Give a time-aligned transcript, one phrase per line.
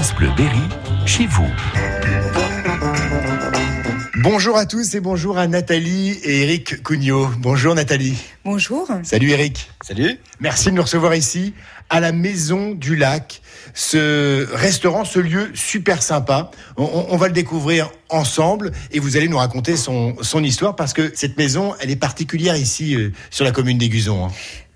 [0.00, 0.62] France Bleu Berry,
[1.04, 1.46] chez vous.
[4.22, 7.28] Bonjour à tous et bonjour à Nathalie et Eric Cugnot.
[7.36, 8.16] Bonjour Nathalie.
[8.42, 8.88] Bonjour.
[9.02, 9.70] Salut Eric.
[9.82, 10.18] Salut.
[10.40, 11.52] Merci de nous recevoir ici
[11.90, 13.42] à la Maison du Lac.
[13.74, 16.50] Ce restaurant, ce lieu super sympa.
[16.78, 20.94] On, on va le découvrir ensemble et vous allez nous raconter son, son histoire parce
[20.94, 23.78] que cette maison, elle est particulière ici euh, sur la commune.
[23.82, 24.28] Hein.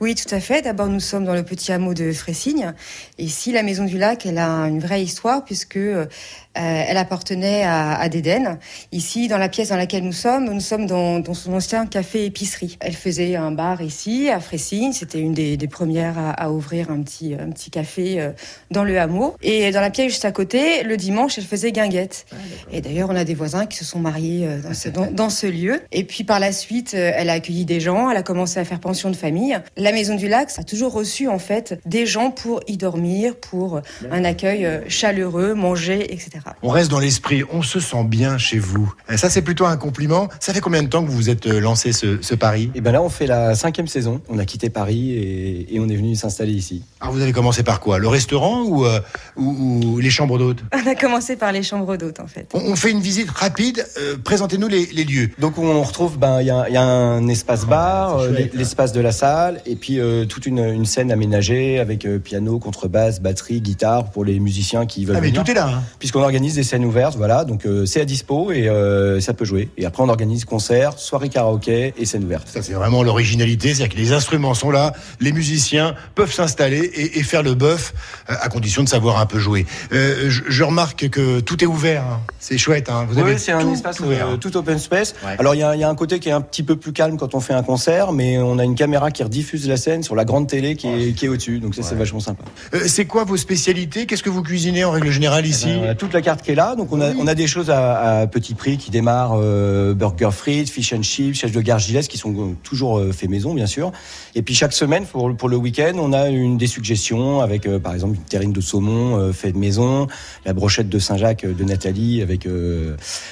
[0.04, 0.60] Oui, tout à fait.
[0.60, 2.74] D'abord, nous sommes dans le petit hameau de Frésigne.
[3.16, 6.04] Et ici, la Maison du Lac, elle a une vraie histoire puisque euh,
[6.52, 8.58] elle appartenait à, à Dédène.
[8.92, 12.76] Ici, dans la pièce dans laquelle nous sommes, nous sommes dans, dans son ancien café-épicerie.
[12.80, 14.92] Elle faisait un bar ici, à Frésigne.
[14.92, 18.32] C'était une des, des premières à, à, ouvrir un petit, un petit café euh,
[18.70, 19.36] dans le hameau.
[19.40, 22.26] Et dans la pièce juste à côté, le dimanche, elle faisait guinguette.
[22.30, 22.36] Ah,
[22.70, 25.30] et d'ailleurs, on a des voisins qui se sont mariés euh, dans ce, dans, dans
[25.30, 25.80] ce lieu.
[25.92, 28.10] Et puis, par la suite, elle a accueilli des gens.
[28.10, 29.58] Elle a commencé à faire pension de famille.
[29.78, 33.80] La Maison du Lac a toujours reçu en fait des gens pour y dormir, pour
[34.10, 36.40] un accueil euh, chaleureux, manger, etc.
[36.62, 38.92] On reste dans l'esprit, on se sent bien chez vous.
[39.10, 40.28] Et ça, c'est plutôt un compliment.
[40.40, 42.70] Ça fait combien de temps que vous vous êtes euh, lancé ce, ce pari?
[42.74, 44.20] Et ben là, on fait la cinquième saison.
[44.28, 46.82] On a quitté Paris et, et on est venu s'installer ici.
[47.00, 47.98] Alors, vous avez commencé par quoi?
[47.98, 49.00] Le restaurant ou, euh,
[49.36, 49.50] ou,
[49.94, 50.60] ou, les chambres d'hôtes?
[50.72, 52.48] On a commencé par les chambres d'hôtes, en fait.
[52.54, 53.86] On, on, fait une visite rapide.
[53.98, 55.30] Euh, Présentez-nous les, les, lieux.
[55.38, 59.12] Donc, on retrouve, ben, il y, y, a un espace bar, ah, l'espace de la
[59.12, 64.10] salle, et puis euh, toute une, une, scène aménagée avec euh, piano, contrebasse, batterie, guitare
[64.10, 65.16] pour les musiciens qui veulent.
[65.16, 65.44] Ah, mais venir.
[65.44, 65.68] tout est là.
[65.68, 65.82] Hein.
[65.98, 67.44] Puisqu'on organise des scènes ouvertes, voilà.
[67.44, 69.68] Donc euh, c'est à dispo et euh, ça peut jouer.
[69.76, 72.48] Et après on organise concerts, soirées karaoké et scènes ouvertes.
[72.48, 77.18] Ça c'est vraiment l'originalité, c'est-à-dire que les instruments sont là, les musiciens peuvent s'installer et,
[77.18, 77.94] et, faire le bœuf
[78.26, 79.66] à condition de savoir un peu jouer.
[79.90, 82.02] Je, je, remarque que tout est ouvert.
[82.04, 82.20] Hein.
[82.38, 82.88] C'est chouette.
[82.88, 83.06] Hein.
[83.08, 84.38] Vous oui, c'est un espace ouvert.
[84.40, 85.14] tout open space.
[85.24, 85.36] Ouais.
[85.38, 87.34] Alors il y, y, a un côté qui est un petit peu plus calme quand
[87.34, 90.24] on fait un concert, mais on a une caméra qui rediffuse la scène sur la
[90.24, 91.58] grande télé qui est, qui est au-dessus.
[91.58, 91.86] Donc ça, ouais.
[91.88, 92.44] c'est vachement sympa.
[92.74, 94.06] Euh, c'est quoi vos spécialités?
[94.06, 95.68] Qu'est-ce que vous cuisinez en règle générale ici?
[95.68, 96.74] Eh ben, On a toute la carte qui est là.
[96.76, 97.16] Donc on a, oui.
[97.20, 101.02] on a des choses à, à, petit prix qui démarrent euh, burger frites, fish and
[101.02, 103.92] chips, chèche de gare Gilles qui sont toujours euh, fait maison, bien sûr.
[104.34, 107.78] Et puis chaque semaine, pour, pour le week-end, on a une des suggestions avec, euh,
[107.78, 110.06] par exemple, une terrine de saumon euh, fait de maison,
[110.44, 112.46] la brochette de Saint-Jacques de Nathalie avec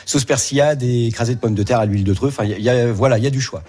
[0.06, 2.38] sauce persillade et écrasée de pommes de terre à l'huile de truffe.
[2.38, 3.62] Enfin, y a, voilà, il y a du choix.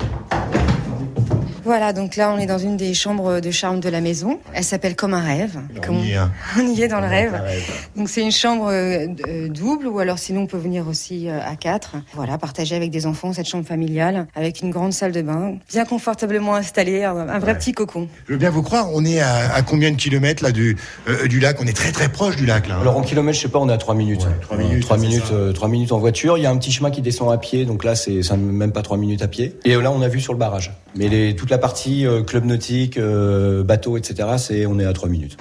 [1.73, 4.39] Voilà, donc là, on est dans une des chambres de charme de la maison.
[4.53, 5.57] Elle s'appelle Comme un rêve.
[5.83, 6.17] Comme on, y est.
[6.17, 6.31] Hein.
[6.59, 7.33] on y est dans on le rêve.
[7.33, 7.63] rêve.
[7.95, 9.07] Donc c'est une chambre euh,
[9.47, 11.95] double, ou alors sinon on peut venir aussi euh, à quatre.
[12.13, 15.83] Voilà, partager avec des enfants cette chambre familiale, avec une grande salle de bain, bien
[15.85, 17.57] confortablement installée, un, un vrai ouais.
[17.57, 18.07] petit cocon.
[18.27, 21.25] Je veux bien vous croire, on est à, à combien de kilomètres là du, euh,
[21.25, 21.59] du lac?
[21.59, 22.75] On est très très proche du lac là.
[22.75, 22.81] Hein.
[22.81, 24.27] Alors en kilomètres, je sais pas, on est à 3 minutes.
[24.41, 24.83] 3 minutes.
[24.83, 26.37] 3 minutes, euh, 3 minutes en voiture.
[26.37, 28.83] Il y a un petit chemin qui descend à pied, donc là c'est même pas
[28.83, 29.57] 3 minutes à pied.
[29.65, 30.71] Et là on a vu sur le barrage.
[30.95, 34.91] Mais les, toute la partie euh, club nautique, euh, bateau, etc., c'est on est à
[34.91, 35.37] 3 minutes.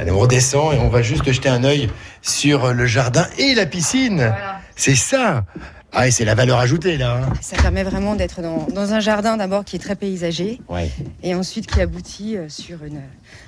[0.00, 1.90] Allez, on redescend et on va juste jeter un œil
[2.22, 4.16] sur le jardin et la piscine.
[4.16, 4.60] Voilà.
[4.74, 5.44] C'est ça.
[5.92, 7.22] Ah, et c'est la valeur ajoutée là.
[7.22, 7.32] Hein.
[7.40, 10.90] Ça permet vraiment d'être dans, dans, un jardin d'abord qui est très paysager, ouais.
[11.22, 13.00] et ensuite qui aboutit euh, sur une,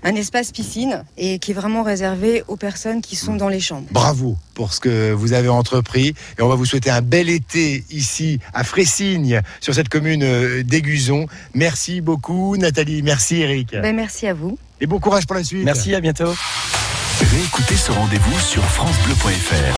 [0.02, 3.88] un espace piscine et qui est vraiment réservé aux personnes qui sont dans les chambres.
[3.90, 7.84] Bravo pour ce que vous avez entrepris et on va vous souhaiter un bel été
[7.90, 11.26] ici à Frésigne sur cette commune euh, d'Aiguzon.
[11.54, 13.72] Merci beaucoup Nathalie, merci Eric.
[13.72, 14.58] Ben, merci à vous.
[14.80, 15.64] Et bon courage pour la suite.
[15.64, 16.34] Merci, à bientôt.
[17.20, 19.64] Réécoutez ce rendez-vous sur francebleu.fr.